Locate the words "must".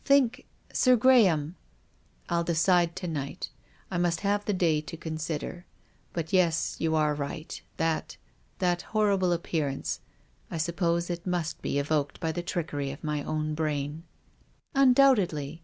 3.98-4.20, 11.26-11.60